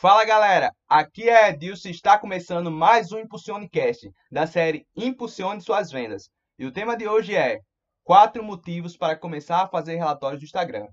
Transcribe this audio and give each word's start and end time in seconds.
Fala 0.00 0.24
galera, 0.24 0.72
aqui 0.88 1.28
é 1.28 1.48
Edilson 1.48 1.88
e 1.88 1.90
está 1.90 2.16
começando 2.16 2.70
mais 2.70 3.10
um 3.10 3.18
Impulsionecast 3.18 4.08
da 4.30 4.46
série 4.46 4.86
Impulsione 4.94 5.60
Suas 5.60 5.90
Vendas. 5.90 6.30
E 6.56 6.64
o 6.64 6.70
tema 6.70 6.96
de 6.96 7.08
hoje 7.08 7.34
é 7.34 7.58
4 8.04 8.40
motivos 8.44 8.96
para 8.96 9.18
começar 9.18 9.60
a 9.60 9.66
fazer 9.66 9.96
relatórios 9.96 10.40
do 10.40 10.44
Instagram. 10.44 10.86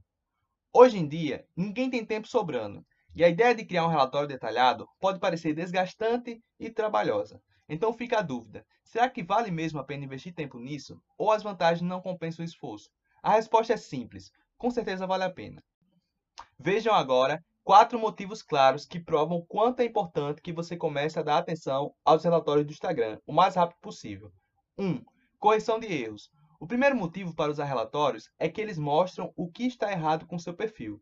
Hoje 0.74 0.98
em 0.98 1.08
dia, 1.08 1.46
ninguém 1.56 1.88
tem 1.88 2.04
tempo 2.04 2.28
sobrando 2.28 2.84
e 3.16 3.24
a 3.24 3.30
ideia 3.30 3.54
de 3.54 3.64
criar 3.64 3.86
um 3.86 3.92
relatório 3.92 4.28
detalhado 4.28 4.88
pode 5.00 5.20
parecer 5.20 5.54
desgastante 5.54 6.42
e 6.60 6.72
trabalhosa. 6.72 7.40
Então 7.70 7.94
fica 7.94 8.18
a 8.18 8.24
dúvida: 8.24 8.66
será 8.84 9.08
que 9.08 9.24
vale 9.24 9.52
mesmo 9.52 9.78
a 9.78 9.84
pena 9.84 10.06
investir 10.06 10.34
tempo 10.34 10.58
nisso 10.58 11.00
ou 11.16 11.32
as 11.32 11.44
vantagens 11.44 11.88
não 11.88 12.02
compensam 12.02 12.44
o 12.44 12.48
esforço? 12.48 12.90
A 13.22 13.34
resposta 13.34 13.74
é 13.74 13.78
simples: 13.78 14.32
com 14.58 14.72
certeza 14.72 15.06
vale 15.06 15.26
a 15.26 15.30
pena. 15.30 15.64
Vejam 16.58 16.96
agora 16.96 17.40
quatro 17.66 17.98
motivos 17.98 18.44
claros 18.44 18.86
que 18.86 19.00
provam 19.00 19.40
o 19.40 19.46
quanto 19.46 19.80
é 19.80 19.86
importante 19.86 20.40
que 20.40 20.54
você 20.54 20.78
comece 20.78 21.18
a 21.18 21.24
dar 21.24 21.40
atenção 21.40 21.96
aos 22.06 22.24
relatórios 22.24 22.64
do 22.68 22.72
Instagram 22.72 23.20
o 23.26 23.34
mais 23.34 23.56
rápido 23.56 23.80
possível. 23.82 24.32
1. 24.78 24.86
Um, 24.86 25.04
correção 25.40 25.80
de 25.80 25.88
erros. 25.92 26.30
O 26.60 26.68
primeiro 26.68 26.96
motivo 26.96 27.36
para 27.36 27.52
usar 27.52 27.66
relatórios 27.66 28.30
é 28.38 28.48
que 28.48 28.62
eles 28.62 28.78
mostram 28.78 29.34
o 29.36 29.52
que 29.52 29.66
está 29.66 29.92
errado 29.92 30.28
com 30.28 30.38
seu 30.38 30.54
perfil. 30.54 31.02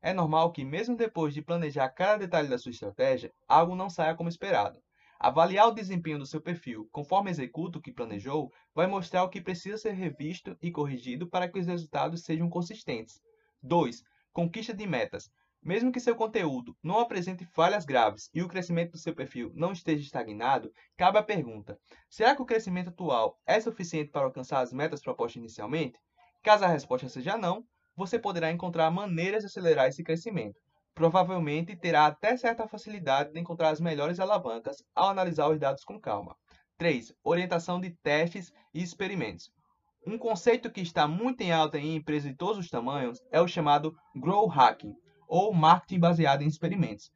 É 0.00 0.12
normal 0.12 0.52
que, 0.52 0.64
mesmo 0.64 0.96
depois 0.96 1.34
de 1.34 1.42
planejar 1.42 1.88
cada 1.88 2.18
detalhe 2.18 2.46
da 2.46 2.58
sua 2.58 2.70
estratégia, 2.70 3.32
algo 3.48 3.74
não 3.74 3.90
saia 3.90 4.14
como 4.14 4.28
esperado. 4.28 4.80
Avaliar 5.18 5.66
o 5.66 5.74
desempenho 5.74 6.20
do 6.20 6.26
seu 6.26 6.40
perfil 6.40 6.88
conforme 6.92 7.30
executa 7.30 7.78
o 7.78 7.82
que 7.82 7.92
planejou 7.92 8.52
vai 8.72 8.86
mostrar 8.86 9.24
o 9.24 9.28
que 9.28 9.40
precisa 9.40 9.78
ser 9.78 9.94
revisto 9.94 10.56
e 10.62 10.70
corrigido 10.70 11.26
para 11.26 11.48
que 11.48 11.58
os 11.58 11.66
resultados 11.66 12.22
sejam 12.22 12.48
consistentes. 12.48 13.20
2. 13.60 14.04
Conquista 14.32 14.72
de 14.72 14.86
metas. 14.86 15.28
Mesmo 15.64 15.90
que 15.90 15.98
seu 15.98 16.14
conteúdo 16.14 16.76
não 16.82 16.98
apresente 16.98 17.46
falhas 17.46 17.86
graves 17.86 18.28
e 18.34 18.42
o 18.42 18.48
crescimento 18.48 18.92
do 18.92 18.98
seu 18.98 19.14
perfil 19.14 19.50
não 19.54 19.72
esteja 19.72 20.02
estagnado, 20.02 20.70
cabe 20.94 21.16
a 21.16 21.22
pergunta: 21.22 21.78
será 22.10 22.36
que 22.36 22.42
o 22.42 22.44
crescimento 22.44 22.90
atual 22.90 23.40
é 23.46 23.58
suficiente 23.58 24.10
para 24.10 24.26
alcançar 24.26 24.60
as 24.60 24.74
metas 24.74 25.00
propostas 25.00 25.36
inicialmente? 25.36 25.98
Caso 26.42 26.66
a 26.66 26.68
resposta 26.68 27.08
seja 27.08 27.38
não, 27.38 27.64
você 27.96 28.18
poderá 28.18 28.50
encontrar 28.52 28.90
maneiras 28.90 29.40
de 29.40 29.46
acelerar 29.46 29.88
esse 29.88 30.04
crescimento. 30.04 30.60
Provavelmente 30.94 31.74
terá 31.74 32.04
até 32.04 32.36
certa 32.36 32.68
facilidade 32.68 33.32
de 33.32 33.40
encontrar 33.40 33.70
as 33.70 33.80
melhores 33.80 34.20
alavancas 34.20 34.84
ao 34.94 35.08
analisar 35.08 35.48
os 35.48 35.58
dados 35.58 35.82
com 35.82 35.98
calma. 35.98 36.36
3. 36.76 37.14
Orientação 37.24 37.80
de 37.80 37.90
testes 38.02 38.52
e 38.74 38.82
experimentos. 38.82 39.50
Um 40.06 40.18
conceito 40.18 40.70
que 40.70 40.82
está 40.82 41.08
muito 41.08 41.40
em 41.40 41.52
alta 41.52 41.78
em 41.78 41.96
empresas 41.96 42.30
de 42.30 42.36
todos 42.36 42.58
os 42.58 42.68
tamanhos 42.68 43.18
é 43.32 43.40
o 43.40 43.48
chamado 43.48 43.96
Grow 44.14 44.46
Hacking 44.46 44.94
ou 45.28 45.52
marketing 45.52 46.00
baseado 46.00 46.42
em 46.42 46.48
experimentos. 46.48 47.12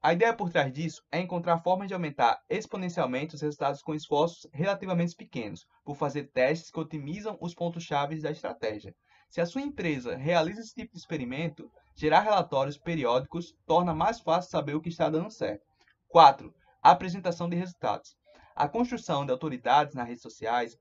A 0.00 0.12
ideia 0.12 0.32
por 0.32 0.48
trás 0.48 0.72
disso 0.72 1.02
é 1.10 1.20
encontrar 1.20 1.58
formas 1.58 1.88
de 1.88 1.94
aumentar 1.94 2.40
exponencialmente 2.48 3.34
os 3.34 3.42
resultados 3.42 3.82
com 3.82 3.94
esforços 3.94 4.48
relativamente 4.52 5.16
pequenos, 5.16 5.66
por 5.84 5.96
fazer 5.96 6.30
testes 6.30 6.70
que 6.70 6.78
otimizam 6.78 7.36
os 7.40 7.52
pontos-chave 7.52 8.20
da 8.20 8.30
estratégia. 8.30 8.94
Se 9.28 9.40
a 9.40 9.46
sua 9.46 9.60
empresa 9.60 10.16
realiza 10.16 10.60
esse 10.60 10.74
tipo 10.74 10.92
de 10.92 10.98
experimento, 10.98 11.70
gerar 11.96 12.20
relatórios 12.20 12.78
periódicos 12.78 13.54
torna 13.66 13.92
mais 13.92 14.20
fácil 14.20 14.50
saber 14.50 14.74
o 14.76 14.80
que 14.80 14.88
está 14.88 15.10
dando 15.10 15.30
certo. 15.30 15.66
4. 16.08 16.54
Apresentação 16.80 17.48
de 17.48 17.56
resultados. 17.56 18.16
A 18.54 18.68
construção 18.68 19.26
de 19.26 19.32
autoridades 19.32 19.94
nas 19.94 20.06
redes 20.06 20.22
sociais 20.22 20.78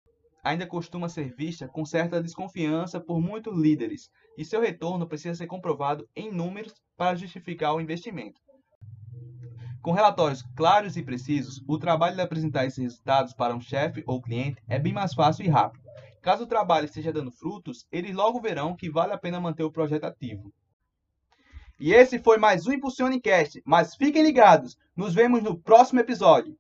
ainda 0.48 0.66
costuma 0.66 1.10
ser 1.10 1.36
vista 1.36 1.68
com 1.68 1.86
certa 1.86 2.24
desconfiança 2.24 3.02
por 3.02 3.20
muitos 3.20 3.54
líderes, 3.54 4.10
e 4.38 4.46
seu 4.46 4.62
retorno 4.62 5.06
precisa 5.06 5.36
ser 5.36 5.46
comprovado 5.46 6.08
em 6.16 6.32
números 6.32 6.74
para 6.96 7.18
justificar 7.18 7.76
o 7.76 7.82
investimento. 7.82 8.40
Com 9.82 9.92
relatórios 9.92 10.42
claros 10.56 10.96
e 10.96 11.04
precisos, 11.04 11.62
o 11.68 11.78
trabalho 11.78 12.16
de 12.16 12.22
apresentar 12.22 12.66
esses 12.66 12.82
resultados 12.82 13.34
para 13.34 13.54
um 13.54 13.60
chefe 13.60 14.04
ou 14.08 14.22
cliente 14.22 14.64
é 14.68 14.80
bem 14.80 14.94
mais 14.94 15.14
fácil 15.14 15.46
e 15.46 15.50
rápido. 15.50 15.84
Caso 16.22 16.44
o 16.44 16.48
trabalho 16.48 16.86
esteja 16.86 17.12
dando 17.12 17.32
frutos, 17.32 17.86
eles 17.92 18.16
logo 18.16 18.40
verão 18.40 18.76
que 18.76 18.90
vale 18.90 19.14
a 19.14 19.18
pena 19.18 19.42
manter 19.42 19.64
o 19.64 19.72
projeto 19.72 20.06
ativo. 20.06 20.54
E 21.80 21.94
esse 21.94 22.20
foi 22.20 22.38
mais 22.38 22.66
um 22.66 22.72
Impulsionecast, 22.72 23.62
mas 23.66 23.96
fiquem 23.96 24.24
ligados, 24.24 24.78
nos 24.96 25.14
vemos 25.14 25.44
no 25.44 25.58
próximo 25.58 26.00
episódio. 26.00 26.58